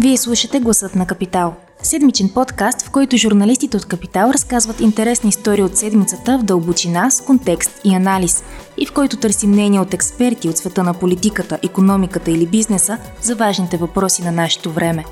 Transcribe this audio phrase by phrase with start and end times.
[0.00, 1.54] Вие слушате Гласът на Капитал.
[1.82, 7.20] Седмичен подкаст, в който журналистите от Капитал разказват интересни истории от седмицата в дълбочина, с
[7.20, 8.44] контекст и анализ,
[8.76, 13.34] и в който търсим мнение от експерти от света на политиката, економиката или бизнеса за
[13.34, 15.04] важните въпроси на нашето време.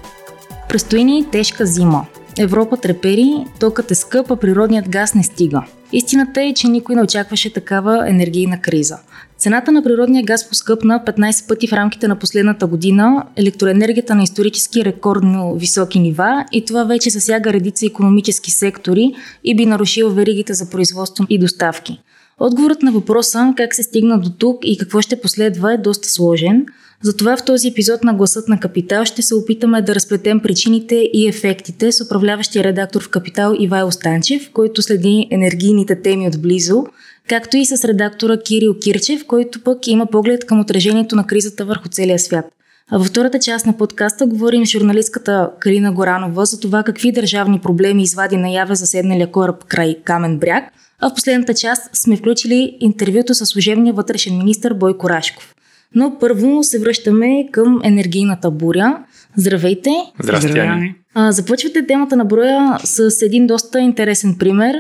[0.69, 2.07] Престои ни тежка зима.
[2.39, 5.63] Европа трепери, токът е скъп, а природният газ не стига.
[5.93, 8.99] Истината е, че никой не очакваше такава енергийна криза.
[9.39, 14.85] Цената на природния газ поскъпна 15 пъти в рамките на последната година, електроенергията на исторически
[14.85, 19.15] рекордно високи нива и това вече засяга редица економически сектори
[19.45, 22.01] и би нарушило веригите за производство и доставки.
[22.39, 26.67] Отговорът на въпроса как се стигна до тук и какво ще последва е доста сложен.
[27.03, 31.29] Затова в този епизод на Гласът на Капитал ще се опитаме да разплетем причините и
[31.29, 36.85] ефектите с управляващия редактор в Капитал Ивайло Станчев, който следи енергийните теми отблизо,
[37.29, 41.89] както и с редактора Кирил Кирчев, който пък има поглед към отражението на кризата върху
[41.89, 42.45] целия свят.
[42.91, 47.59] А във втората част на подкаста говорим с журналистката Карина Горанова за това какви държавни
[47.61, 50.65] проблеми извади наяве заседналия кораб край Камен бряг,
[51.01, 55.55] а в последната част сме включили интервюто с служебния вътрешен министр Бойко Рашков.
[55.95, 58.99] Но първо се връщаме към енергийната буря.
[59.37, 59.91] Здравейте!
[60.23, 60.95] Здрасти, Ани!
[61.17, 64.75] Започвате темата на броя с един доста интересен пример,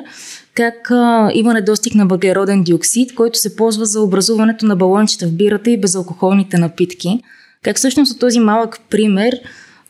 [0.57, 5.33] как а, има недостиг на въглероден диоксид, който се ползва за образуването на балончета в
[5.33, 7.21] бирата и безалкохолните напитки.
[7.62, 9.34] Как всъщност от този малък пример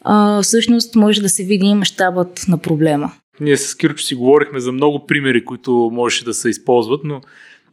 [0.02, 3.12] а, всъщност може да се види мащабът на проблема?
[3.40, 7.20] Ние с Кирчо си говорихме за много примери, които можеше да се използват, но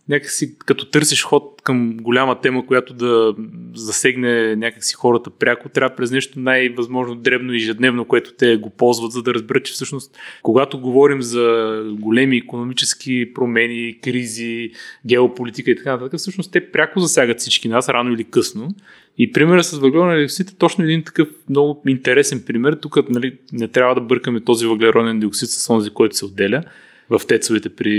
[0.09, 3.35] някакси като търсиш ход към голяма тема, която да
[3.75, 9.11] засегне някакси хората пряко, трябва през нещо най-възможно дребно и ежедневно, което те го ползват,
[9.11, 14.71] за да разберат, че всъщност когато говорим за големи економически промени, кризи,
[15.05, 18.69] геополитика и така нататък, всъщност те пряко засягат всички нас, рано или късно.
[19.17, 22.73] И примерът с въглероден диоксид е точно един такъв много интересен пример.
[22.73, 26.63] Тук нали, не трябва да бъркаме този въглероден диоксид с този, който се отделя
[27.09, 27.93] в тецовете при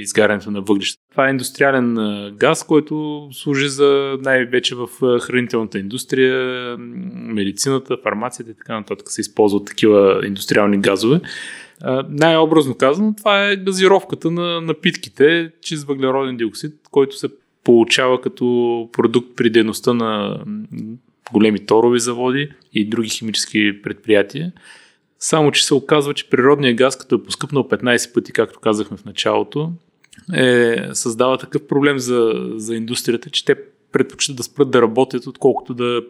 [0.00, 1.01] изгарянето на въглища.
[1.12, 1.96] Това е индустриален
[2.36, 4.88] газ, който служи за най-вече в
[5.20, 6.76] хранителната индустрия,
[7.12, 11.20] медицината, фармацията и така нататък се използват такива индустриални газове.
[12.08, 17.28] Най-образно казано, това е газировката на напитките чрез въглероден диоксид, който се
[17.64, 20.40] получава като продукт при дейността на
[21.32, 24.52] големи торови заводи и други химически предприятия.
[25.18, 29.04] Само, че се оказва, че природният газ, като е поскъпнал 15 пъти, както казахме в
[29.04, 29.72] началото,
[30.34, 33.56] е, създава такъв проблем за, за индустрията, че те
[33.92, 36.02] предпочитат да спрат да работят, отколкото да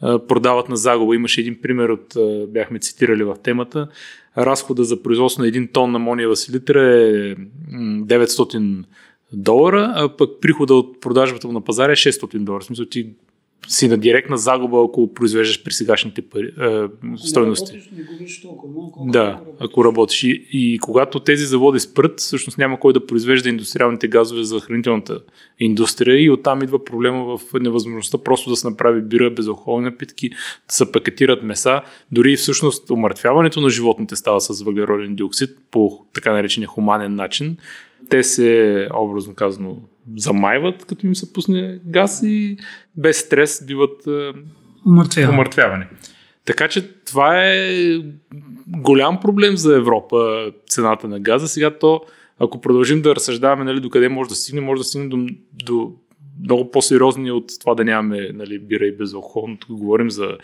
[0.00, 1.14] продават на загуба.
[1.14, 2.16] Имаше един пример от,
[2.52, 3.88] бяхме цитирали в темата,
[4.38, 7.36] разхода за производство на един тон на амониева селитра е
[7.74, 8.84] 900
[9.32, 12.60] долара, а пък прихода от продажбата му на пазара е 600 долара.
[12.60, 13.10] В смисъл ти
[13.68, 16.86] си на директна загуба, ако произвеждаш при сегашните пари, е,
[17.16, 17.72] стойности.
[17.72, 19.54] Не работиш, не губиш толкова много, да, работиш.
[19.60, 20.22] ако работиш.
[20.22, 25.20] И, и когато тези заводи спрат, всъщност няма кой да произвежда индустриалните газове за хранителната
[25.58, 30.30] индустрия и оттам идва проблема в невъзможността просто да се направи бира, безалкохолни напитки,
[30.68, 31.82] да се пакетират меса.
[32.12, 37.56] Дори всъщност умъртвяването на животните става с въглероден диоксид по така наречения хуманен начин.
[38.08, 39.76] Те се, образно казано,
[40.16, 42.56] замайват, като им се пусне газ и
[42.96, 44.06] без стрес биват
[44.86, 45.34] умъртвявани.
[45.34, 45.84] умъртвявани.
[46.44, 47.98] Така че това е
[48.66, 51.48] голям проблем за Европа, цената на газа.
[51.48, 52.00] Сега то,
[52.38, 55.26] ако продължим да разсъждаваме нали, до къде може да стигне, може да стигне до,
[55.64, 55.92] до
[56.44, 59.56] много по-сериозни от това да нямаме нали, бира и безалкохолно.
[59.56, 60.38] Тук говорим за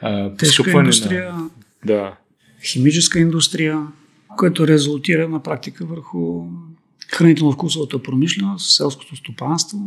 [0.00, 1.50] а, Тежка индустрия, на...
[1.84, 2.16] да.
[2.64, 3.86] химическа индустрия,
[4.36, 6.44] което резултира на практика върху
[7.12, 9.78] хранително-вкусовата промишленост, селското стопанство.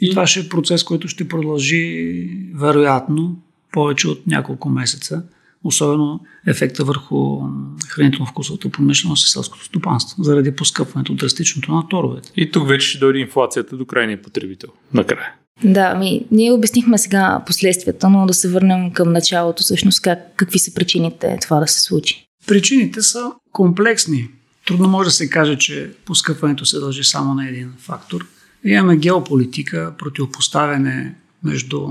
[0.00, 3.36] И това ще е процес, който ще продължи вероятно
[3.72, 5.22] повече от няколко месеца,
[5.64, 7.40] особено ефекта върху
[7.88, 12.32] хранително-вкусовата промишленост и селското стопанство, заради поскъпването драстичното на торовете.
[12.36, 14.68] И тук вече ще дойде инфлацията до крайния потребител.
[14.94, 15.34] Накрая.
[15.64, 20.58] Да, ми, ние обяснихме сега последствията, но да се върнем към началото, всъщност как, какви
[20.58, 22.26] са причините това да се случи.
[22.46, 24.28] Причините са комплексни.
[24.70, 28.26] Трудно може да се каже, че поскъпването се дължи само на един фактор.
[28.64, 31.14] Имаме геополитика, противопоставяне
[31.44, 31.88] между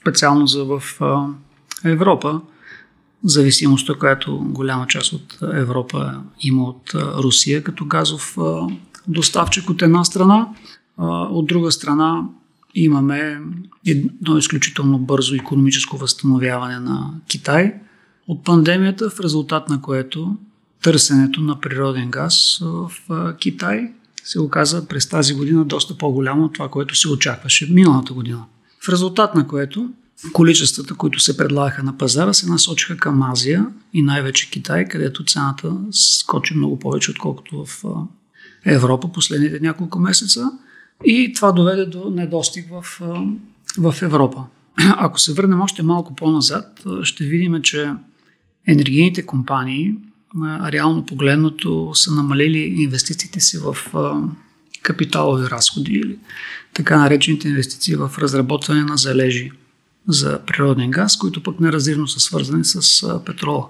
[0.00, 0.82] специално за в
[1.84, 2.40] Европа,
[3.24, 8.36] зависимостта, която голяма част от Европа има от Русия като газов
[9.08, 10.48] доставчик от една страна.
[11.30, 12.22] От друга страна
[12.74, 13.40] имаме
[13.86, 17.74] едно изключително бързо економическо възстановяване на Китай
[18.28, 20.36] от пандемията, в резултат на което
[20.86, 22.90] търсенето на природен газ в
[23.38, 23.92] Китай
[24.24, 28.44] се оказа през тази година доста по-голямо от това, което се очакваше миналата година.
[28.86, 29.90] В резултат на което
[30.32, 35.76] количествата, които се предлагаха на пазара, се насочиха към Азия и най-вече Китай, където цената
[35.90, 37.84] скочи много повече, отколкото в
[38.64, 40.50] Европа последните няколко месеца.
[41.04, 43.00] И това доведе до недостиг в,
[43.78, 44.44] в Европа.
[44.76, 47.92] Ако се върнем още малко по-назад, ще видим, че
[48.66, 49.94] енергийните компании,
[50.72, 53.76] реално погледното, са намалили инвестициите си в
[54.82, 56.18] капиталови разходи или
[56.74, 59.52] така наречените инвестиции в разработване на залежи
[60.08, 63.68] за природен газ, които пък неразривно са свързани с петрола.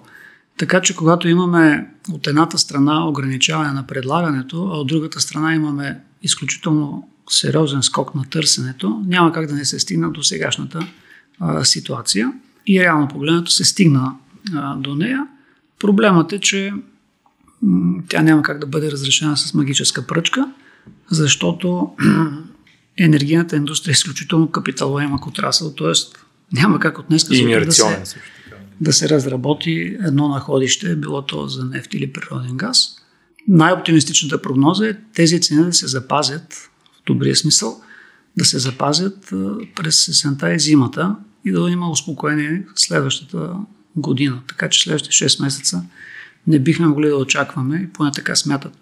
[0.56, 6.00] Така че когато имаме от едната страна ограничаване на предлагането, а от другата страна имаме
[6.22, 10.86] изключително сериозен скок на търсенето, няма как да не се стигна до сегашната
[11.40, 12.32] а, ситуация.
[12.66, 14.14] И реално погледнато се стигна
[14.54, 15.26] а, до нея.
[15.80, 16.72] Проблемът е, че
[18.08, 20.48] тя няма как да бъде разрешена с магическа пръчка,
[21.10, 21.90] защото
[22.98, 25.92] енергийната индустрия е изключително капиталоемък отрасъл, т.е.
[26.52, 28.02] няма как от днес да се,
[28.80, 32.96] да се разработи едно находище, било то за нефт или природен газ.
[33.48, 37.82] Най-оптимистичната прогноза е тези цени да се запазят, в добрия смисъл,
[38.36, 39.32] да се запазят
[39.74, 43.54] през есента и зимата и да има успокоение следващата
[43.96, 44.40] година.
[44.48, 45.82] Така че следващите 6 месеца
[46.46, 48.76] не бихме могли да очакваме, поне така смятат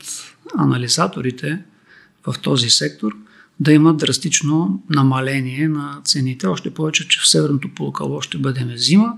[0.58, 1.58] анализаторите
[2.26, 3.12] в този сектор,
[3.60, 6.46] да има драстично намаление на цените.
[6.46, 9.12] Още повече, че в северното полукълбо ще бъдем зима,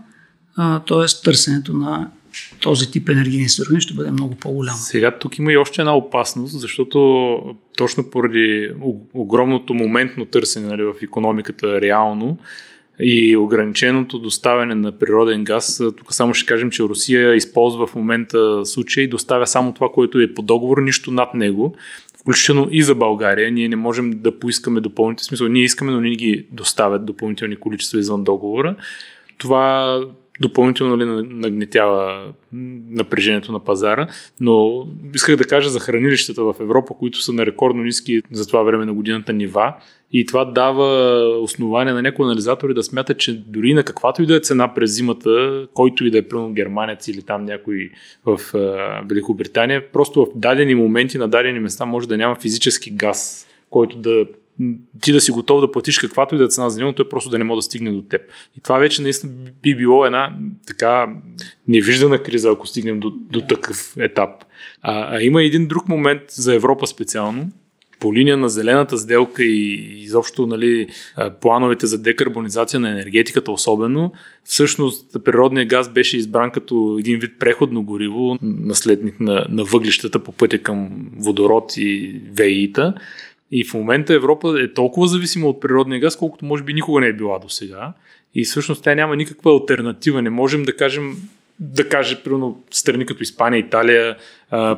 [0.57, 1.23] т.е.
[1.25, 2.11] търсенето на
[2.61, 4.79] този тип енергийни суровини ще бъде много по-голямо.
[4.79, 7.39] Сега тук има и още една опасност, защото
[7.77, 8.71] точно поради
[9.15, 12.39] огромното моментно търсене нали, в економиката реално
[13.01, 18.67] и ограниченото доставяне на природен газ, тук само ще кажем, че Русия използва в момента
[18.67, 21.77] случай и доставя само това, което е по договор, нищо над него
[22.27, 25.49] включително и за България, ние не можем да поискаме допълнителни смисъл.
[25.49, 28.77] Ние искаме, но не ги доставят допълнителни количества извън договора.
[29.39, 30.01] Това
[30.41, 31.05] допълнително ли
[31.35, 32.25] нагнетява
[32.91, 34.07] напрежението на пазара,
[34.41, 38.63] но исках да кажа за хранилищата в Европа, които са на рекордно ниски за това
[38.63, 39.75] време на годината нива.
[40.13, 44.37] И това дава основание на някои анализатори да смятат, че дори на каквато и да
[44.37, 47.91] е цена през зимата, който и да е прямо германец или там някой
[48.25, 48.41] в
[49.09, 54.27] Великобритания, просто в дадени моменти на дадени места може да няма физически газ, който да
[55.01, 57.31] ти да си готов да платиш каквато и да е цена за него, той просто
[57.31, 58.21] да не може да стигне до теб.
[58.59, 59.33] И това вече наистина
[59.63, 60.37] би било една
[60.67, 61.09] така
[61.69, 64.31] невиждана криза, ако стигнем до, до такъв етап.
[64.83, 67.51] А, а има един друг момент за Европа специално,
[68.01, 69.73] по линия на зелената сделка и
[70.03, 70.87] изобщо нали,
[71.41, 74.13] плановете за декарбонизация на енергетиката особено,
[74.45, 80.33] всъщност природният газ беше избран като един вид преходно гориво, наследник на, на въглищата по
[80.33, 82.95] пътя към водород и ВИ-та.
[83.51, 87.07] И в момента Европа е толкова зависима от природния газ, колкото може би никога не
[87.07, 87.93] е била до сега.
[88.35, 90.23] И всъщност тя няма никаква альтернатива.
[90.23, 91.17] Не можем да кажем
[91.61, 94.17] да каже, примерно, страни като Испания, Италия,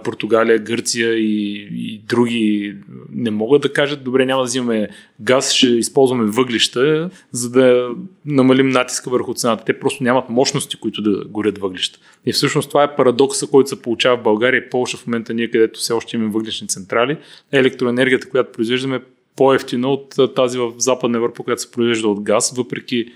[0.05, 2.75] Португалия, Гърция и, и други
[3.13, 4.89] не могат да кажат, добре, няма да взимаме
[5.21, 7.89] газ, ще използваме въглища, за да
[8.27, 9.65] намалим натиска върху цената.
[9.65, 11.99] Те просто нямат мощности, които да горят въглища.
[12.27, 15.51] И всъщност това е парадокса, който се получава в България и Полша в момента ние,
[15.51, 17.17] където все още имаме въглишни централи.
[17.53, 19.01] Електроенергията, която произвеждаме,
[19.37, 23.07] по-ефтина от тази в Западна Европа, която се произвежда от газ, въпреки е,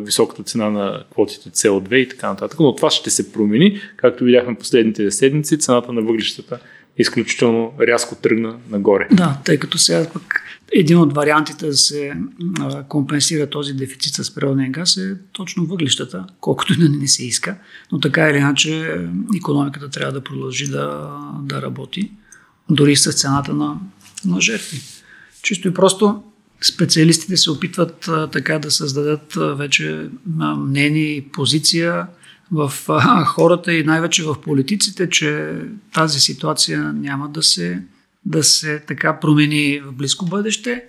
[0.00, 2.60] високата цена на квотите CO2 и така нататък.
[2.60, 3.80] Но това ще се промени.
[3.96, 6.58] Както видяхме последните седмици, цената на въглищата
[6.98, 9.08] изключително рязко тръгна нагоре.
[9.12, 10.40] Да, тъй като сега пък
[10.72, 12.12] един от вариантите да се
[12.88, 17.56] компенсира този дефицит с природния газ е точно въглищата, колкото и да не се иска.
[17.92, 19.00] Но така или иначе
[19.36, 22.10] економиката трябва да продължи да, да работи,
[22.70, 23.76] дори с цената на,
[24.24, 24.80] на жертви.
[25.42, 26.22] Чисто и просто
[26.66, 30.08] специалистите се опитват а, така да създадат а, вече
[30.40, 32.06] а, мнение и позиция
[32.52, 35.54] в а, хората и най-вече в политиците, че
[35.94, 37.82] тази ситуация няма да се,
[38.24, 40.84] да се така промени в близко бъдеще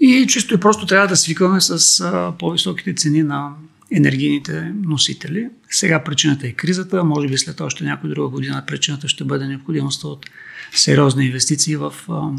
[0.00, 3.52] и чисто и просто трябва да свикваме с а, по-високите цени на
[3.92, 5.48] енергийните носители.
[5.70, 10.08] Сега причината е кризата, може би след още някой друга година причината ще бъде необходимостта
[10.08, 10.26] от
[10.74, 12.30] сериозни инвестиции в а,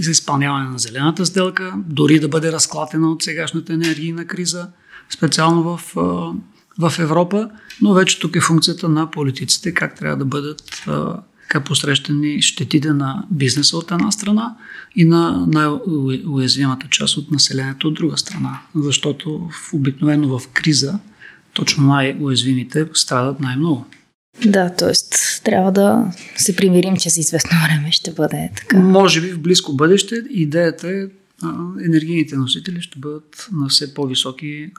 [0.00, 4.68] за изпълняване на зелената сделка, дори да бъде разклатена от сегашната енергийна криза,
[5.10, 5.80] специално в,
[6.78, 7.50] в Европа,
[7.82, 10.84] но вече тук е функцията на политиците, как трябва да бъдат
[11.48, 14.54] как посрещани щетите на бизнеса от една страна
[14.96, 18.60] и на най-уязвимата част от населението от друга страна.
[18.74, 20.98] Защото в обикновено в криза
[21.52, 23.86] точно най-уязвимите страдат най-много.
[24.46, 24.92] Да, т.е.
[25.44, 28.78] трябва да се примирим, че за известно време ще бъде така.
[28.78, 31.06] Може би в близко бъдеще идеята е
[31.84, 34.70] енергийните носители ще бъдат на все по-високи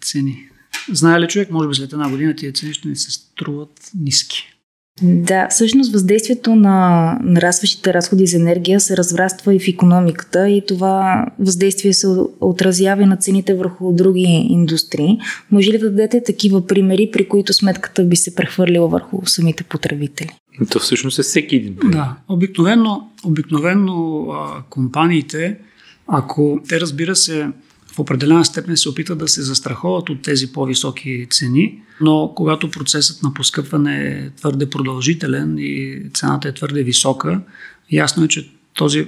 [0.00, 0.48] цени.
[0.92, 4.59] Знае ли човек, може би след една година тия цени ще ни се струват ниски.
[5.02, 11.26] Да, всъщност въздействието на нарастващите разходи за енергия се развраства и в економиката и това
[11.38, 12.06] въздействие се
[12.40, 15.18] отразява и на цените върху други индустрии.
[15.50, 20.30] Може ли да дадете такива примери, при които сметката би се прехвърлила върху самите потребители?
[20.70, 21.76] То всъщност е всеки един.
[21.84, 25.56] Да, обикновено, обикновено а, компаниите,
[26.06, 27.48] ако те разбира се
[28.00, 33.34] определена степен се опитат да се застраховат от тези по-високи цени, но когато процесът на
[33.34, 37.40] поскъпване е твърде продължителен и цената е твърде висока,
[37.92, 39.06] ясно е, че този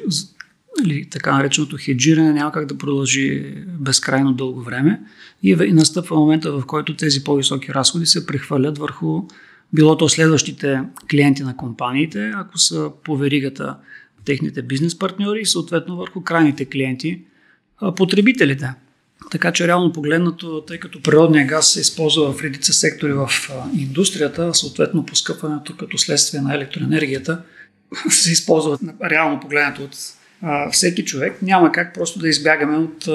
[0.85, 5.01] или така нареченото хеджиране няма как да продължи безкрайно дълго време
[5.43, 9.23] и настъпва момента, в който тези по-високи разходи се прехвърлят върху
[9.73, 13.77] било то следващите клиенти на компаниите, ако са по веригата
[14.25, 17.23] техните бизнес партньори и съответно върху крайните клиенти,
[17.97, 18.71] потребителите.
[19.31, 23.31] Така че реално погледнато, тъй като природния газ се използва в редица сектори в
[23.77, 27.43] индустрията, съответно поскъпването като следствие на електроенергията
[28.09, 28.79] се използва
[29.11, 29.97] реално погледнато от
[30.73, 31.43] всеки човек.
[31.43, 33.07] Няма как просто да избягаме от,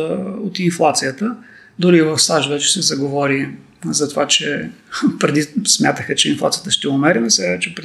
[0.43, 1.35] от инфлацията.
[1.79, 3.49] Дори в САЩ вече се заговори
[3.85, 4.69] за това, че
[5.19, 7.75] преди смятаха, че инфлацията ще умери, но сега, че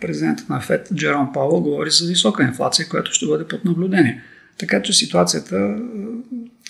[0.00, 4.22] президентът на ФЕД Джером Пауъл говори за висока инфлация, която ще бъде под наблюдение.
[4.58, 5.76] Така че ситуацията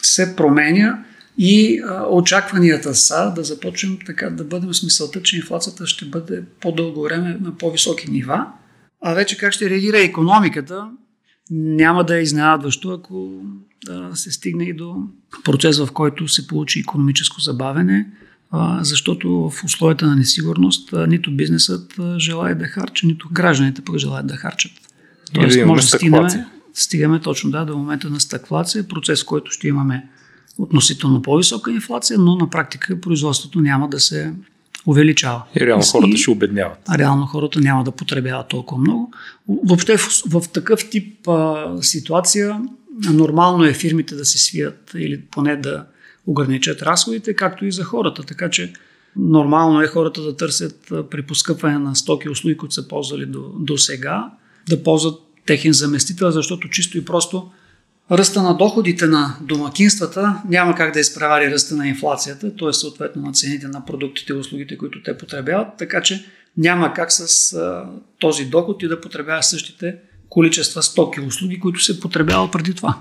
[0.02, 1.04] се променя
[1.38, 6.42] и а, очакванията са да започнем така да бъдем с мисълта, че инфлацията ще бъде
[6.60, 8.46] по-дълго време на по-високи нива.
[9.00, 10.90] А вече как ще реагира економиката,
[11.50, 13.42] няма да е изненадващо, ако
[13.86, 14.96] да се стигне и до
[15.44, 18.06] процес, в който се получи економическо забавене,
[18.80, 24.36] защото в условията на несигурност нито бизнесът желая да харча, нито гражданите пък желаят да
[24.36, 24.72] харчат.
[25.32, 26.26] Тоест, може да стигнем,
[26.74, 30.08] стигаме точно да, до момента на стъклация, процес, който ще имаме
[30.58, 34.34] относително по-висока инфлация, но на практика производството няма да се
[34.86, 35.42] увеличава.
[35.60, 36.78] И реално хората ще обедняват.
[36.88, 39.12] А реално хората няма да потребяват толкова много.
[39.48, 42.60] Въобще в, в такъв тип а, ситуация
[43.12, 45.84] нормално е фирмите да се свият или поне да
[46.26, 48.22] ограничат разходите, както и за хората.
[48.22, 48.72] Така че
[49.16, 53.40] нормално е хората да търсят при поскъпване на стоки и услуги, които са ползвали до,
[53.58, 54.30] до сега,
[54.68, 57.50] да ползват техен заместител, защото чисто и просто
[58.10, 62.72] ръста на доходите на домакинствата няма как да изпревари ръста на инфлацията, т.е.
[62.72, 66.24] съответно на цените на продуктите и услугите, които те потребяват, така че
[66.56, 67.84] няма как с а,
[68.18, 69.96] този доход и да потребява същите
[70.28, 72.98] количества стоки и услуги, които се потребява преди това.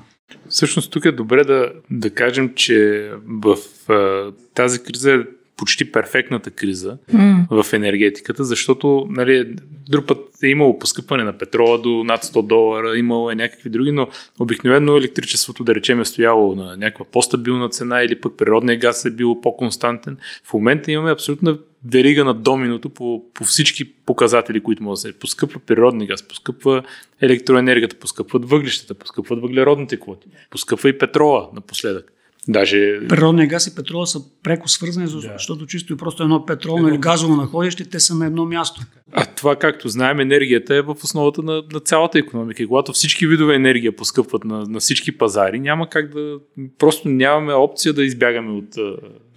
[0.49, 3.57] Всъщност тук е добре да, да кажем, че в
[3.89, 5.23] а, тази криза
[5.61, 7.63] почти перфектната криза mm.
[7.63, 9.55] в енергетиката, защото нали,
[9.89, 13.91] друг път е имало поскъпване на петрола до над 100 долара, имало е някакви други,
[13.91, 14.07] но
[14.39, 19.11] обикновено електричеството, да речем, е стояло на някаква по-стабилна цена или пък природния газ е
[19.11, 20.17] бил по-константен.
[20.43, 25.19] В момента имаме абсолютна верига на доминото по, по всички показатели, които може да се
[25.19, 26.83] поскъпва природния газ, поскъпва
[27.21, 32.13] електроенергията, поскъпват въглищата, поскъпват въглеродните квоти, поскъпва и петрола напоследък.
[32.47, 33.07] Даже...
[33.09, 35.67] Природния газ и петрола са преко свързани, защото да.
[35.67, 38.81] чисто и просто едно петролно или газово находище, те са на едно място.
[39.11, 42.63] А това, както знаем, енергията е в основата на, на цялата економика.
[42.63, 46.37] И когато всички видове енергия поскъпват на, на всички пазари, няма как да...
[46.77, 48.75] Просто нямаме опция да избягаме от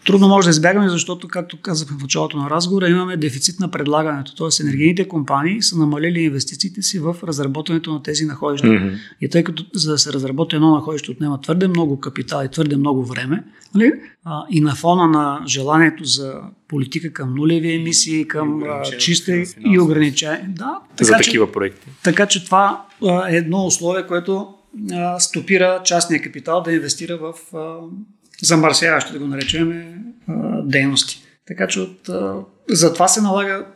[0.06, 4.34] Трудно може да избягаме, защото, както казахме в началото на разговора, имаме дефицит на предлагането.
[4.37, 8.66] Тоест, енергийните компании са намалили инвестициите си в разработването на тези находища.
[8.66, 8.99] Mm-hmm.
[9.20, 12.76] И тъй като за да се разработи едно находище отнема твърде много капитал и твърде
[12.76, 13.44] много време,
[13.75, 13.92] нали?
[14.25, 16.34] а, и на фона на желанието за
[16.68, 18.62] политика към нулеви емисии, към
[18.99, 20.46] чисти и ограничения.
[20.49, 21.88] Да, така, за такива че, проекти.
[22.04, 22.84] Така че това
[23.28, 24.49] е едно условие, което
[25.18, 27.34] стопира частния капитал да инвестира в
[28.42, 29.84] замърсяващи, да го наречем,
[30.64, 31.22] дейности.
[31.46, 32.10] Така че от,
[32.68, 33.66] за това се налага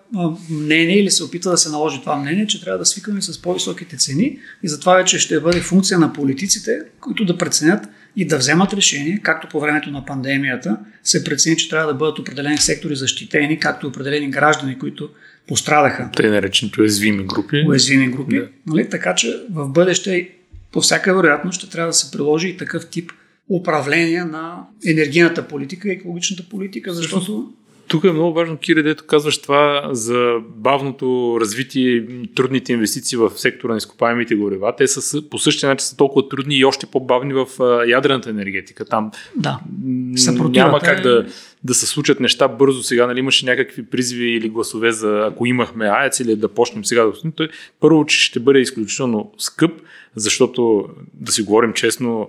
[0.51, 3.97] мнение или се опитва да се наложи това мнение, че трябва да свикаме с по-високите
[3.97, 8.73] цени и затова вече ще бъде функция на политиците, които да преценят и да вземат
[8.73, 13.59] решение, както по времето на пандемията се прецени, че трябва да бъдат определени сектори защитени,
[13.59, 15.11] както и определени граждани, които
[15.49, 16.11] пострадаха.
[16.17, 17.65] Те наречените уязвими групи.
[17.69, 18.39] Уязвими групи.
[18.39, 18.49] Да.
[18.67, 18.89] Нали?
[18.91, 20.31] Така че в бъдеще
[20.73, 23.13] по всяка вероятност ще трябва да се приложи и такъв тип
[23.49, 27.53] управление на енергийната политика и екологичната политика, защото
[27.89, 33.31] тук е много важно, Кире, дето казваш това за бавното развитие и трудните инвестиции в
[33.31, 34.75] сектора на изкопаемите горива.
[34.77, 37.47] Те са по същия начин са толкова трудни и още по-бавни в
[37.89, 38.85] ядрената енергетика.
[38.85, 39.61] Там да,
[40.49, 41.27] няма как да,
[41.65, 42.83] да се случат неща бързо.
[42.83, 47.05] Сега нали, имаше някакви призиви или гласове за ако имахме АЕЦ или да почнем сега
[47.05, 47.49] да
[47.81, 49.73] първо, че ще бъде изключително скъп,
[50.19, 52.29] защото да си говорим честно,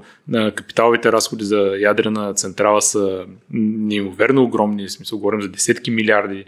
[0.55, 6.45] капиталовите разходи за ядрена централа са неимоверно огромни, в смисъл говорим за десетки милиарди.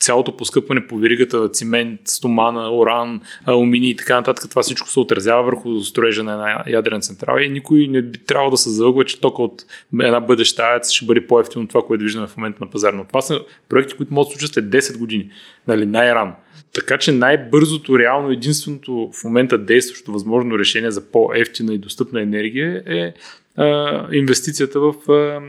[0.00, 5.42] Цялото поскъпване по веригата цимент, стомана, уран, алумини и така нататък, това всичко се отразява
[5.42, 9.20] върху строежа на една ядрена централа и никой не би трябвало да се залъгва, че
[9.20, 9.64] тока от
[10.00, 12.92] една бъдеща АЕЦ ще бъде по-ефтино това, което виждаме в момента на пазар.
[12.92, 15.30] Но това са проекти, които могат да случат след 10 години,
[15.68, 16.32] нали, най-рано.
[16.74, 22.82] Така че най-бързото, реално единственото в момента действащо възможно решение за по-ефтина и достъпна енергия
[22.86, 23.12] е
[23.56, 25.40] а, инвестицията в а,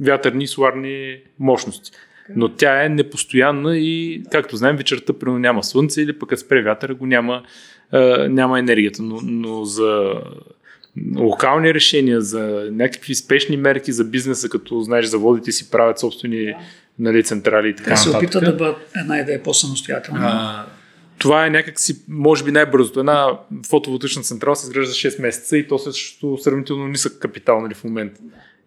[0.00, 1.90] вятърни и соларни мощности.
[2.36, 6.94] Но тя е непостоянна и, както знаем, вечерта примерно няма слънце или пък спре вятъра,
[6.94, 7.42] го няма,
[7.90, 9.02] а, няма енергията.
[9.02, 10.12] Но, но за
[11.16, 16.54] локални решения, за някакви спешни мерки за бизнеса, като знаеш, заводите си правят собствени
[16.98, 17.90] нали, централи и така.
[17.90, 20.20] Те се опитат да бъдат една идея по-самостоятелна.
[20.22, 20.66] А,
[21.18, 23.00] това е някакси, може би най-бързото.
[23.00, 23.38] Една
[23.68, 27.84] фотоволтична централа се изгражда за 6 месеца и то също сравнително нисък капитал нали, в
[27.84, 28.20] момента.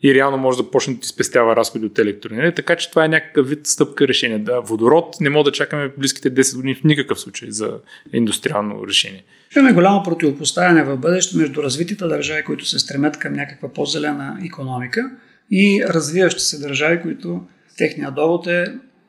[0.04, 2.56] И реално може да почне да ти спестява разходи от електроенергия.
[2.56, 4.40] Така че това е някакъв вид стъпка решение.
[4.40, 7.80] Да, водород не мога да чакаме близките 10 години в никакъв случай за
[8.14, 9.24] индустриално решение.
[9.56, 15.12] Имаме голямо противопоставяне в бъдеще между развитите държави, които се стремят към някаква по-зелена економика
[15.52, 17.42] и развиващи се държави, които
[17.82, 18.66] техния довод е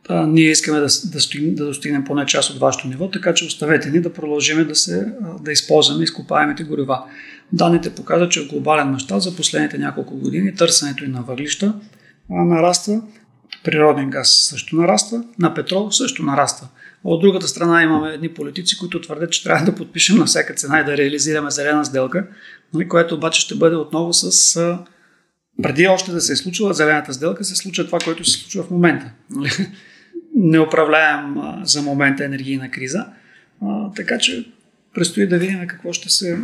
[0.09, 3.45] а, ние искаме да, да, стигнем, да достигнем поне част от вашето ниво, така че
[3.45, 7.05] оставете ни да продължим да, се, да използваме изкопаемите горива.
[7.53, 11.75] Данните показват, че в глобален мащаб за последните няколко години търсенето и на въглища
[12.31, 13.03] а, нараства,
[13.65, 16.69] природен газ също нараства, на петрол също нараства.
[17.05, 20.81] От другата страна имаме едни политици, които твърдят, че трябва да подпишем на всяка цена
[20.81, 22.27] и да реализираме зелена сделка,
[22.75, 24.57] нали, което обаче ще бъде отново с
[25.63, 28.71] преди още да се е случила зелената сделка, се случва това, което се случва в
[28.71, 29.11] момента.
[29.31, 29.51] Нали?
[30.35, 33.07] Не управляем за момента енергийна криза.
[33.97, 34.49] така че
[34.95, 36.39] предстои да видим какво ще, се,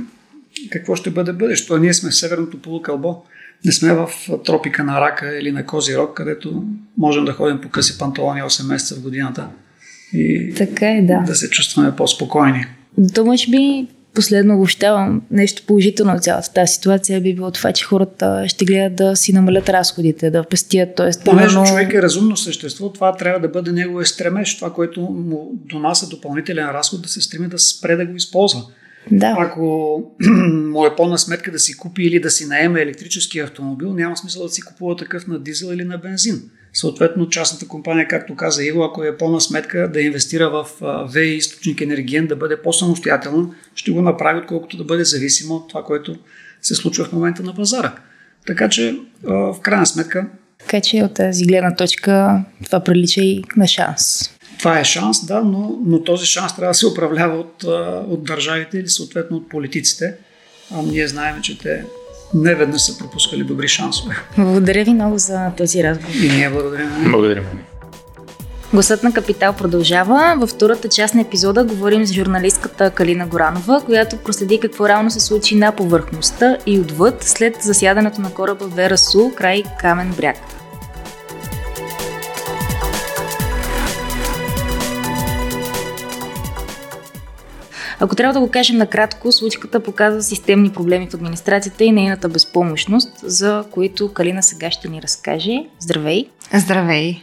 [0.71, 1.79] какво ще бъде бъдещето.
[1.79, 3.23] Ние сме в северното полукълбо.
[3.65, 4.11] Не сме в
[4.45, 6.65] тропика на рака или на кози рок, където
[6.99, 9.49] можем да ходим по къси панталони 8 месеца в годината
[10.13, 11.23] и така е, да.
[11.27, 12.67] да се чувстваме по-спокойни.
[13.15, 13.87] То може би
[14.19, 18.97] последно обобщавам нещо положително от цялата тази ситуация би било това, че хората ще гледат
[18.97, 20.89] да си намалят разходите, да пестят.
[20.97, 21.67] Тоест, Понеже но...
[21.67, 26.67] човек е разумно същество, това трябва да бъде неговия стремеж, това, което му донася допълнителен
[26.67, 28.63] разход, да се стреми да спре да го използва.
[29.11, 29.35] Да.
[29.39, 30.03] Ако
[30.53, 34.43] му е по-на сметка да си купи или да си наеме електрически автомобил, няма смисъл
[34.43, 36.43] да си купува такъв на дизел или на бензин.
[36.81, 40.67] Съответно, частната компания, както каза Иво, ако е по-на сметка да инвестира в
[41.13, 45.85] ВИ източник енергиен, да бъде по-самостоятелно, ще го направи, отколкото да бъде зависимо от това,
[45.85, 46.17] което
[46.63, 47.95] се случва в момента на пазара.
[48.47, 50.27] Така че, в крайна сметка.
[50.59, 54.31] Така че от тази гледна точка това прилича и на шанс.
[54.59, 57.65] Това е шанс, да, но, но този шанс трябва да се управлява от,
[58.09, 60.15] от държавите или съответно от политиците.
[60.71, 61.85] А ние знаем, че те
[62.35, 64.15] не веднъж са пропускали добри шансове.
[64.39, 66.15] Благодаря ви много за този разговор.
[66.15, 66.89] И ние благодарим.
[67.11, 67.45] Благодарим.
[68.73, 70.35] Гласът на Капитал продължава.
[70.39, 75.21] Във втората част на епизода говорим с журналистката Калина Горанова, която проследи какво реално се
[75.21, 80.37] случи на повърхността и отвъд след засядането на кораба Вера Су край Камен бряг.
[88.01, 93.19] Ако трябва да го кажем накратко, случката показва системни проблеми в администрацията и нейната безпомощност,
[93.23, 95.65] за които Калина сега ще ни разкаже.
[95.81, 96.29] Здравей!
[96.55, 97.23] Здравей!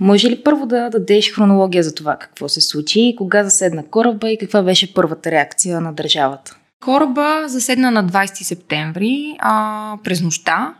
[0.00, 4.38] Може ли първо да дадеш хронология за това какво се случи, кога заседна кораба и
[4.38, 6.56] каква беше първата реакция на държавата?
[6.84, 10.74] Кораба заседна на 20 септември а, през нощта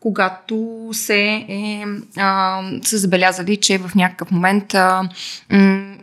[0.00, 1.84] когато се, е,
[2.16, 5.08] а, са забелязали, че в някакъв момент а,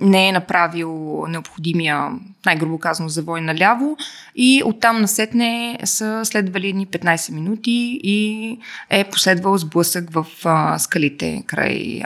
[0.02, 2.10] не е направил необходимия,
[2.46, 3.98] най-грубо казано, завой наляво
[4.36, 11.44] и оттам насетне са следвали едни 15 минути и е последвал сблъсък в а, скалите
[11.48, 12.02] край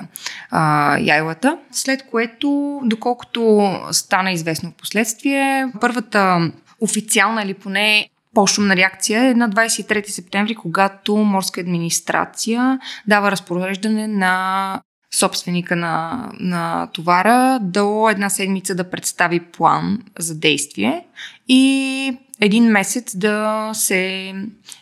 [0.52, 9.24] а, яйлата, след което, доколкото стана известно в последствие, първата официална или поне по-шумна реакция
[9.24, 14.82] е на 23 септември, когато морска администрация дава разпореждане на
[15.14, 21.06] собственика на, на товара до една седмица да представи план за действие
[21.48, 24.34] и един месец да се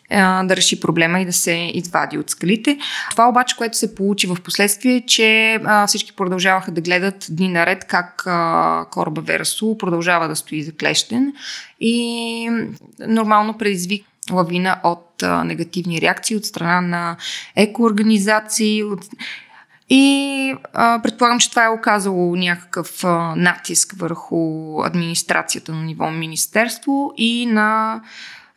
[0.09, 2.77] да реши проблема и да се извади от скалите.
[3.11, 7.85] Това обаче, което се получи в последствие, е, че всички продължаваха да гледат дни наред
[7.85, 8.23] как
[8.91, 11.33] кораба Верасу продължава да стои заклещен
[11.79, 12.49] и
[12.99, 17.17] нормално предизвик лавина от негативни реакции от страна на
[17.55, 19.05] екоорганизации, от
[19.89, 27.13] И а, предполагам, че това е оказало някакъв а, натиск върху администрацията на ниво министерство
[27.17, 28.01] и на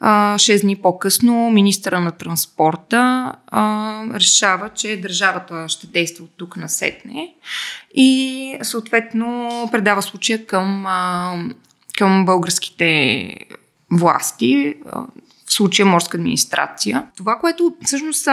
[0.00, 6.56] а, 6 дни по-късно министра на транспорта а, решава, че държавата ще действа от тук
[6.56, 7.34] на сетне
[7.94, 11.34] и съответно предава случая към, а,
[11.98, 13.34] към българските
[13.90, 14.74] власти,
[15.46, 17.06] в случая морска администрация.
[17.16, 18.28] Това, което всъщност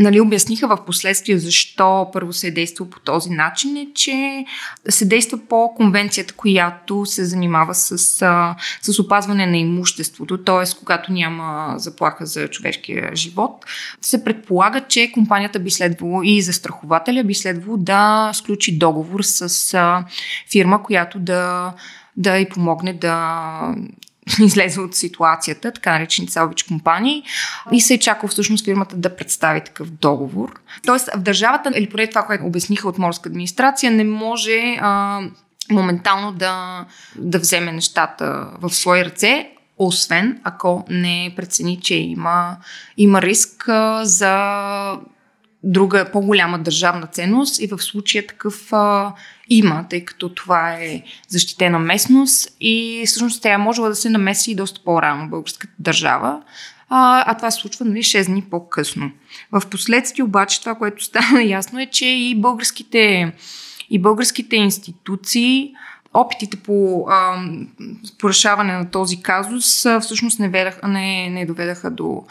[0.00, 4.44] нали, обясниха в последствие защо първо се е действало по този начин, е, че
[4.88, 7.98] се действа по конвенцията, която се занимава с,
[8.82, 10.78] с опазване на имуществото, т.е.
[10.78, 13.64] когато няма заплаха за човешкия живот,
[14.00, 20.04] се предполага, че компанията би следвало и застрахователя би следвало да сключи договор с
[20.50, 21.72] фирма, която да
[22.16, 23.74] да й помогне да
[24.44, 27.22] излезе от ситуацията, така наречените салвич компании,
[27.72, 30.60] и се е чакал всъщност фирмата да представи такъв договор.
[30.86, 35.20] Тоест в държавата, или поне това, което обясниха от морска администрация, не може а,
[35.70, 36.84] моментално да,
[37.16, 42.56] да вземе нещата в свои ръце, освен ако не прецени, че има,
[42.96, 44.32] има риск а, за
[45.62, 49.12] друга по-голяма държавна ценност и в случая такъв а,
[49.48, 54.54] има, тъй като това е защитена местност и всъщност тя можела да се намеси и
[54.54, 56.42] доста по-рано българската държава,
[56.88, 59.10] а, а това се случва нали, 6 дни по-късно.
[59.52, 63.32] В последствие обаче това, което стана ясно е, че и българските,
[63.90, 65.72] и българските институции
[66.14, 67.44] опитите по, а,
[68.64, 72.24] на този казус всъщност не, ведах, не, не доведаха до,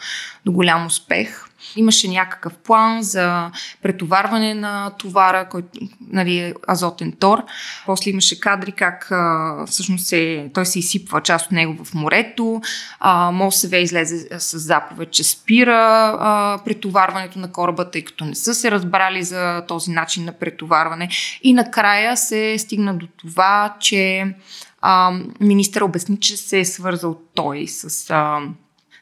[0.44, 1.49] до голям успех.
[1.76, 3.50] Имаше някакъв план за
[3.82, 5.68] претоварване на товара, който
[6.10, 7.42] нали, е азотен тор.
[7.86, 12.60] После имаше кадри как а, всъщност се, той се изсипва част от него в морето.
[13.00, 18.54] А, МОСВ излезе с заповед, че спира а, претоварването на кораба, тъй като не са
[18.54, 21.08] се разбрали за този начин на претоварване.
[21.42, 24.34] И накрая се стигна до това, че
[24.80, 28.40] а, министър обясни, че се е свързал той с а,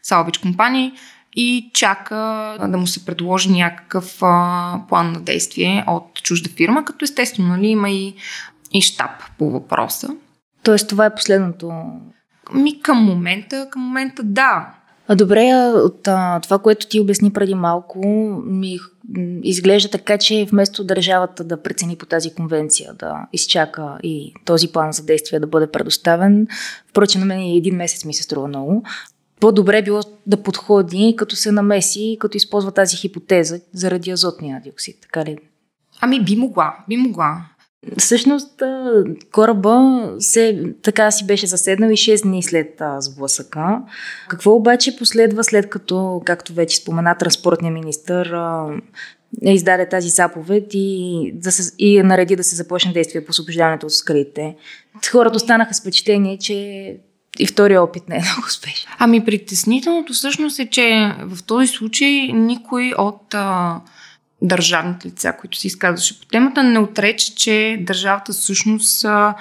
[0.02, 0.92] Салвич компании
[1.40, 2.16] и чака
[2.68, 7.66] да му се предложи някакъв а, план на действие от чужда фирма, като естествено нали,
[7.66, 8.14] има и,
[8.72, 10.08] и щаб по въпроса.
[10.62, 11.72] Тоест това е последното?
[12.54, 14.74] Ми към момента, към момента да.
[15.08, 17.98] А добре, от а, това, което ти обясни преди малко,
[18.46, 18.78] ми
[19.42, 24.92] изглежда така, че вместо държавата да прецени по тази конвенция, да изчака и този план
[24.92, 26.46] за действие да бъде предоставен,
[26.90, 28.84] впрочем на мен един месец ми се струва много,
[29.40, 35.24] по-добре било да подходи, като се намеси, като използва тази хипотеза заради азотния диоксид, така
[35.24, 35.38] ли?
[36.00, 37.44] Ами би могла, би могла.
[37.98, 38.62] Всъщност
[39.32, 43.82] кораба се, така си беше заседнал и 6 дни след сблъсъка.
[44.28, 48.80] Какво обаче последва след като, както вече спомена, транспортния министр
[49.46, 53.86] е издаде тази заповед и, да се, и нареди да се започне действие по освобождаването
[53.86, 54.56] от скрите.
[55.12, 56.96] Хората останаха с впечатление, че
[57.38, 58.90] и втория опит не е много успешен.
[58.98, 63.80] Ами притеснителното всъщност е, че в този случай никой от а,
[64.42, 69.34] държавните лица, които се изказваше по темата, не отрече, че държавата всъщност а,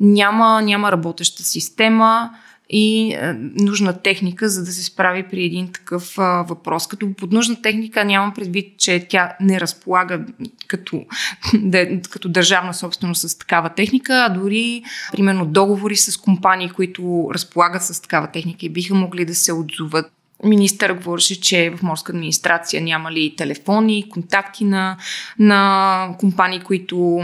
[0.00, 2.30] няма, няма работеща система,
[2.70, 6.86] и а, е, нужна техника, за да се справи при един такъв а, въпрос.
[6.86, 10.20] Като под нужна техника нямам предвид, че тя не разполага
[10.66, 11.04] като,
[11.54, 17.82] да, като държавна собственост с такава техника, а дори, примерно, договори с компании, които разполагат
[17.82, 20.12] с такава техника и биха могли да се отзоват
[20.44, 24.96] Министър говореше, че в морска администрация няма ли телефони, контакти на,
[25.38, 27.22] на компании, които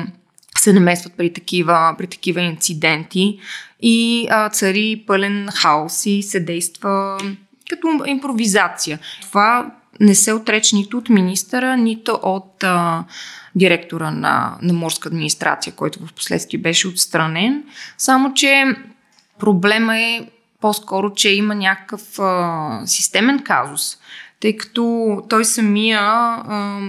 [0.59, 3.39] се намесват при такива, при такива инциденти
[3.81, 7.19] и а, цари пълен хаос и се действа
[7.71, 8.99] като импровизация.
[9.23, 13.05] Това не се отрече нито от министъра, нито от а,
[13.55, 17.65] директора на, на морска администрация, който в последствие беше отстранен.
[17.99, 18.65] Само, че
[19.39, 20.27] проблема е
[20.61, 23.99] по-скоро, че има някакъв а, системен казус,
[24.41, 26.81] тъй като той самия а,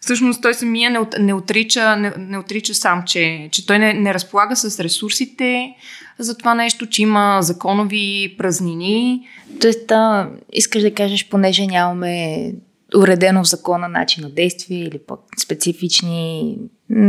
[0.00, 4.14] всъщност той самия не, не, отрича, не, не отрича сам, че, че той не, не
[4.14, 5.74] разполага с ресурсите
[6.18, 9.28] за това нещо, че има законови празнини.
[9.60, 12.52] Тоест, да, искаш да кажеш, понеже нямаме
[12.96, 16.56] уредено в закона начин на действие или по-специфични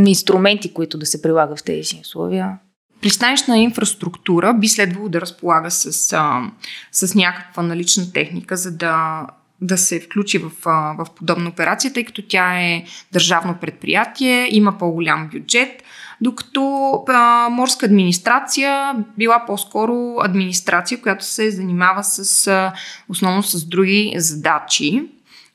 [0.06, 2.58] инструменти, които да се прилагат в тези условия?
[3.00, 6.50] Пристанищна инфраструктура би следвало да разполага с, а,
[6.92, 9.26] с някаква налична техника, за да
[9.62, 15.28] да се включи в, в подобна операция, тъй като тя е държавно предприятие, има по-голям
[15.32, 15.82] бюджет,
[16.20, 22.72] докато а, морска администрация била по-скоро администрация, която се занимава с, а,
[23.08, 25.02] основно с други задачи.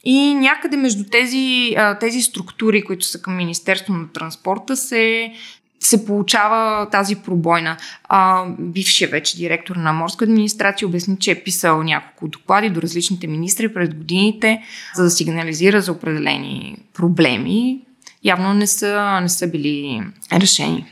[0.03, 5.33] И някъде между тези, тези структури, които са към Министерство на транспорта, се
[5.79, 7.77] се получава тази пробойна.
[8.03, 13.27] А, бившия вече директор на морска администрация обясни, че е писал няколко доклади до различните
[13.27, 14.61] министри пред годините,
[14.95, 17.81] за да сигнализира за определени проблеми.
[18.23, 20.01] Явно не са, не са били
[20.33, 20.85] решени.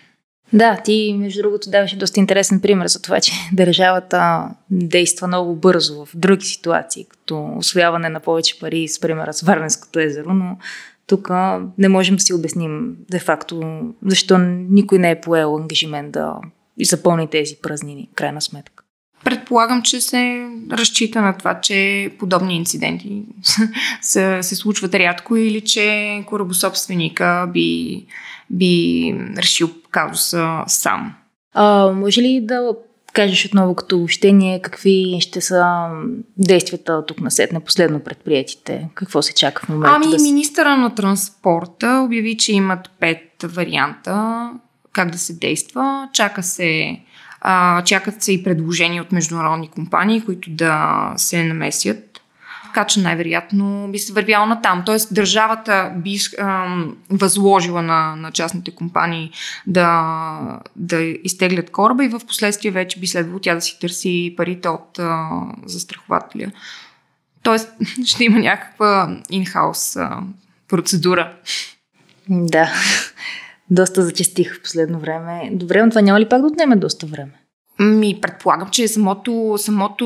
[0.54, 6.06] Да, ти, между другото, даваше доста интересен пример за това, че държавата действа много бързо
[6.06, 10.58] в други ситуации, като освояване на повече пари, с примера с Варненското езеро, но
[11.08, 11.30] тук
[11.78, 14.38] не можем да си обясним де-факто защо
[14.70, 16.36] никой не е поел ангажимент да
[16.84, 18.84] запълни тези празнини, крайна сметка.
[19.24, 23.24] Предполагам, че се разчита на това, че подобни инциденти
[24.02, 28.06] се, се случват рядко или че корабособственика би,
[28.50, 31.16] би решил казуса сам.
[31.54, 32.76] А, може ли да
[33.16, 35.88] кажеш отново като общение какви ще са
[36.38, 38.90] действията тук на сетне последно предприятите?
[38.96, 39.96] Какво се чака в момента?
[39.96, 44.50] Ами, да министъра на транспорта обяви, че имат пет варианта
[44.94, 46.10] как да се действа.
[46.14, 47.00] Чака се
[47.42, 52.15] а, чакат се и предложения от международни компании, които да се намесят
[52.76, 54.84] така че най-вероятно би се вървяло на там.
[54.86, 59.32] Тоест държавата би ам, възложила на, на частните компании
[59.68, 64.70] да, да изтеглят кораба и в последствие вече би следвало тя да си търси парите
[64.70, 65.30] от а,
[65.66, 66.52] застрахователя.
[67.44, 67.70] Тоест
[68.06, 70.20] ще има някаква инхаус а,
[70.68, 71.34] процедура.
[72.30, 72.74] Да,
[73.70, 75.50] доста зачастих в последно време.
[75.52, 77.32] Добре, но това няма ли пак да отнеме доста време?
[77.80, 80.06] Ми, предполагам, че самото, самото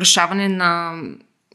[0.00, 0.92] решаване на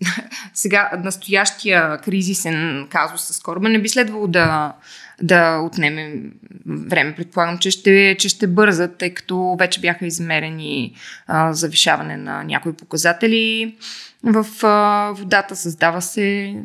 [0.54, 4.74] сега настоящия кризисен казус с кораба не би следвало да,
[5.22, 6.22] да отнеме
[6.66, 7.16] време.
[7.16, 10.94] Предполагам, че ще, че ще бързат, тъй като вече бяха измерени
[11.28, 13.76] а, завишаване на някои показатели
[14.24, 15.56] в а, водата.
[15.56, 16.56] Създава се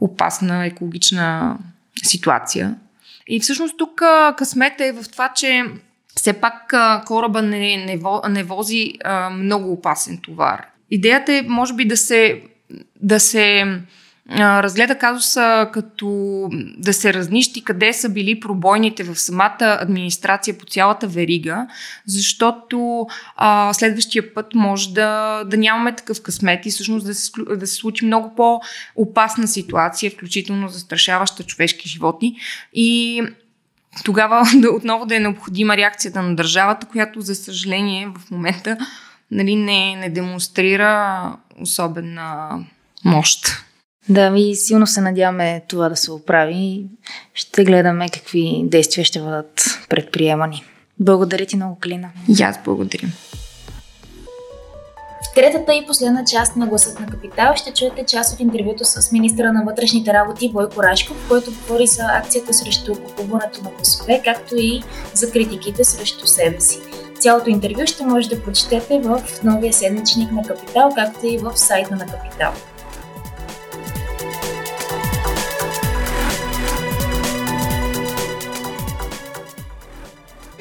[0.00, 1.58] опасна екологична
[2.02, 2.74] ситуация.
[3.28, 4.02] И всъщност тук
[4.36, 5.64] късмета е в това, че
[6.16, 6.74] все пак
[7.06, 10.66] кораба не, не, не вози а, много опасен товар.
[10.90, 12.42] Идеята е, може би, да се
[13.02, 13.64] да се
[14.30, 16.08] разгледа казуса като
[16.78, 21.66] да се разнищи къде са били пробойните в самата администрация по цялата верига,
[22.06, 23.06] защото
[23.36, 27.74] а, следващия път може да, да нямаме такъв късмет и всъщност да се, да се
[27.74, 32.36] случи много по-опасна ситуация, включително застрашаваща човешки животи.
[32.72, 33.22] И
[34.04, 38.76] тогава да, отново да е необходима реакцията на държавата, която, за съжаление, в момента
[39.34, 42.58] нали, не, не демонстрира особена
[43.04, 43.46] мощ.
[44.08, 46.86] Да, ми силно се надяваме това да се оправи.
[47.34, 50.64] Ще гледаме какви действия ще бъдат предприемани.
[51.00, 52.10] Благодаря ти много, Клина.
[52.38, 53.06] И аз благодаря.
[55.24, 59.12] В третата и последна част на Гласът на Капитал ще чуете част от интервюто с
[59.12, 64.56] министра на вътрешните работи Бойко Рашков, който говори за акцията срещу купуването на гласове, както
[64.56, 64.82] и
[65.14, 66.80] за критиките срещу себе си.
[67.18, 71.96] Цялото интервю ще може да прочетете в новия седмичник на Капитал, както и в сайта
[71.96, 72.52] на Капитал.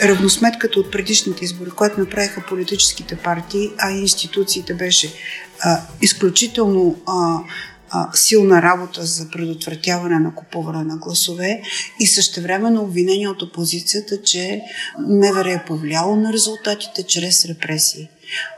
[0.08, 5.14] Равносметката от предишните избори, която направиха политическите партии, а и институциите беше
[5.60, 7.40] а, изключително а,
[7.90, 11.62] а, силна работа за предотвратяване на купуване на гласове
[12.00, 14.62] и същевременно обвинение от опозицията, че
[15.00, 18.08] МВР е повлияло на резултатите чрез репресии.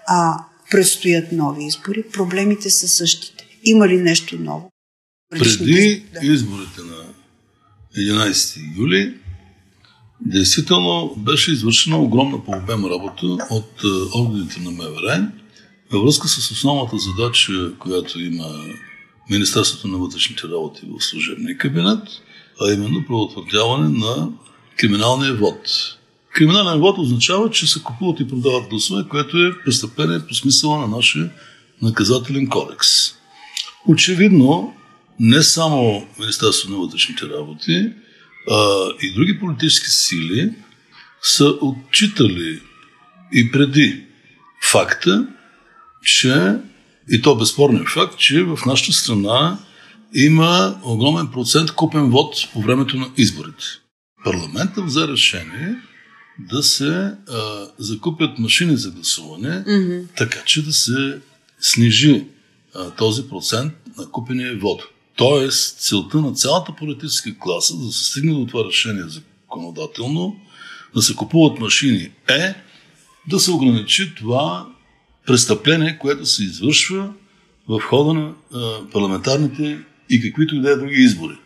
[0.07, 0.37] А
[0.71, 3.45] предстоят нови избори, проблемите са същите.
[3.63, 4.69] Има ли нещо ново?
[5.29, 6.25] Преди да.
[6.25, 7.05] изборите на
[7.97, 9.15] 11 юли
[10.21, 15.27] Действително беше извършена огромна по обем работа от е, органите на МВР
[15.91, 18.45] във връзка с основната задача, която има
[19.29, 21.99] Министерството на вътрешните работи в служебния кабинет,
[22.61, 24.29] а именно предотвратяване на
[24.77, 25.57] криминалния вод.
[26.33, 30.87] Криминален вод означава, че се купуват и продават гласове, което е престъпление по смисъла на
[30.87, 31.31] нашия
[31.81, 32.87] наказателен кодекс.
[33.87, 34.73] Очевидно,
[35.19, 37.91] не само Министерството на вътрешните работи,
[38.51, 40.53] а, и други политически сили
[41.21, 42.61] са отчитали
[43.33, 44.03] и преди
[44.71, 45.27] факта,
[46.03, 46.55] че,
[47.11, 49.59] и то безспорен факт, че в нашата страна
[50.13, 53.63] има огромен процент купен вод по времето на изборите.
[54.23, 55.75] Парламентът взе решение
[56.39, 56.91] да се
[57.29, 60.05] а, закупят машини за гласуване, mm-hmm.
[60.17, 61.19] така че да се
[61.59, 62.25] снижи
[62.75, 64.81] а, този процент на купения вод.
[65.15, 70.35] Тоест, целта на цялата политическа класа, да се стигне до това решение законодателно,
[70.95, 72.53] да се купуват машини, е
[73.27, 74.67] да се ограничи това
[75.27, 77.13] престъпление, което се извършва
[77.67, 78.33] в хода на
[78.91, 81.37] парламентарните и каквито и да е други избори.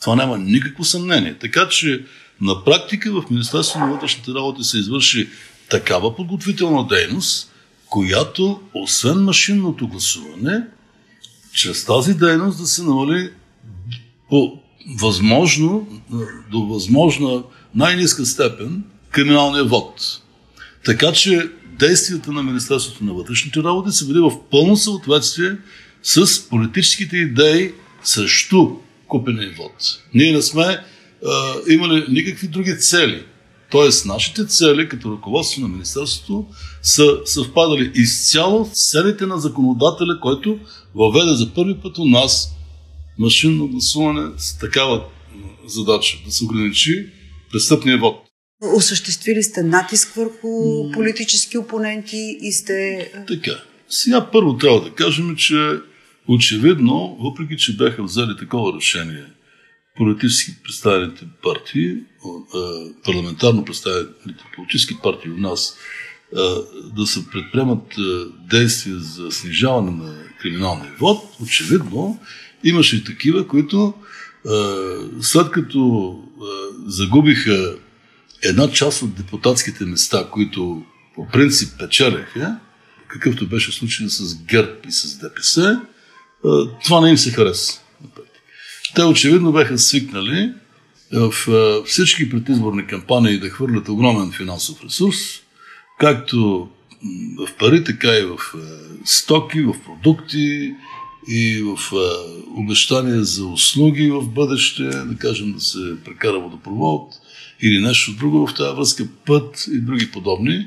[0.00, 1.38] Това няма никакво съмнение.
[1.38, 2.04] Така че
[2.40, 5.28] на практика в Министерството на вътрешните работи се извърши
[5.70, 7.52] такава подготвителна дейност,
[7.86, 10.66] която, освен машинното гласуване,
[11.54, 13.30] чрез тази дейност да се намали
[14.28, 14.58] по
[14.98, 16.02] възможно,
[16.50, 17.42] до възможна
[17.74, 20.20] най-низка степен криминалния вод.
[20.84, 25.56] Така че действията на Министерството на вътрешните работи са били в пълно съответствие
[26.02, 28.68] с политическите идеи срещу
[29.08, 29.98] купения вод.
[30.14, 33.24] Ние не сме а, имали никакви други цели.
[33.70, 36.46] Тоест, нашите цели като ръководство на Министерството
[36.82, 40.58] са съвпадали изцяло с целите на законодателя, който
[40.94, 42.50] въведе за първи път у нас
[43.18, 45.04] машинно гласуване с такава
[45.66, 47.06] задача да се ограничи
[47.52, 48.16] престъпния вод.
[48.76, 50.48] Осъществили сте натиск върху
[50.92, 53.10] политически опоненти и сте...
[53.28, 53.62] Така.
[53.88, 55.78] Сега първо трябва да кажем, че
[56.28, 59.24] очевидно, въпреки че бяха взели такова решение
[59.96, 61.96] политически представените партии,
[63.04, 65.76] парламентарно представените политически партии у нас,
[66.96, 67.94] да се предприемат
[68.50, 72.20] действия за снижаване на криминалния вод, очевидно
[72.64, 73.94] имаше и такива, които
[75.20, 76.14] след като
[76.86, 77.76] загубиха
[78.42, 80.82] една част от депутатските места, които
[81.14, 82.58] по принцип печеляха,
[83.08, 85.80] какъвто беше случай с ГЕРБ и с ДПС,
[86.84, 87.80] това не им се хареса.
[88.94, 90.52] Те очевидно бяха свикнали
[91.12, 91.32] в
[91.86, 95.16] всички предизборни кампании да хвърлят огромен финансов ресурс,
[95.98, 96.68] както
[97.38, 98.38] в пари, така и в
[99.04, 100.74] стоки, в продукти
[101.28, 101.78] и в
[102.56, 107.14] обещания за услуги в бъдеще, да кажем да се прекара водопровод
[107.62, 110.66] или нещо друго в тази връзка, път и други подобни.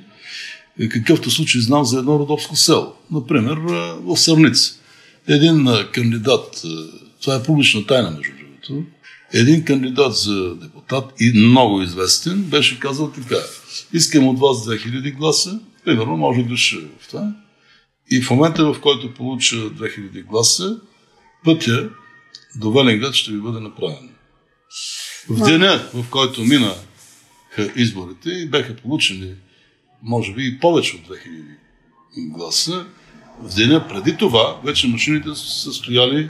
[0.90, 2.94] Какъвто случай знам за едно родопско село.
[3.12, 3.58] Например,
[4.02, 4.74] в Сърница.
[5.28, 6.64] Един кандидат,
[7.22, 8.90] това е публична тайна между другото,
[9.34, 13.36] един кандидат за депутат и много известен беше казал така,
[13.94, 17.34] искам от вас 2000 гласа, примерно може да греша в това,
[18.12, 20.80] и в момента, в който получа 2000 гласа,
[21.44, 21.90] пътя
[22.56, 24.10] до Велинград ще ви бъде направен.
[25.30, 26.76] В деня, в който мина
[27.76, 29.36] изборите и бяха получени,
[30.04, 31.18] може би, и повече от 2000
[32.18, 32.86] гласа,
[33.42, 36.30] в деня преди това вече машините са стояли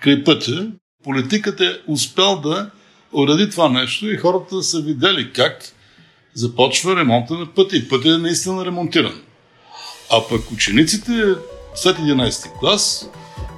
[0.00, 0.72] край пътя.
[1.04, 2.70] Политиката е успял да
[3.12, 5.64] уреди това нещо и хората са видели как
[6.34, 7.76] започва ремонта на пътя.
[7.76, 9.20] И пътя е наистина ремонтиран.
[10.10, 11.34] А пък учениците
[11.74, 13.08] след 11 клас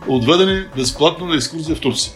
[0.08, 2.12] отведени безплатно на екскурзия в Турция.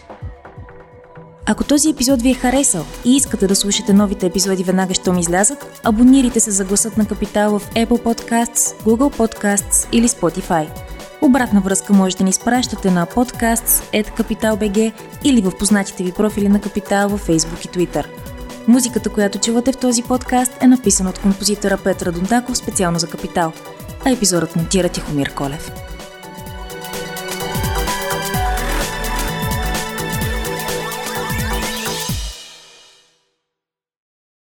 [1.45, 5.81] Ако този епизод ви е харесал и искате да слушате новите епизоди веднага, щом излязат,
[5.83, 10.67] абонирайте се за гласът на Капитал в Apple Podcasts, Google Podcasts или Spotify.
[11.21, 17.09] Обратна връзка можете да ни изпращате на podcasts.capital.bg или в познатите ви профили на Капитал
[17.09, 18.05] във Facebook и Twitter.
[18.67, 23.53] Музиката, която чувате в този подкаст е написана от композитора Петра Дондаков специално за Капитал,
[24.05, 25.71] а епизодът монтира Тихомир Колев.